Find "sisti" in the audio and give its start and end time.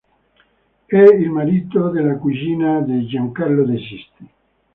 3.77-4.29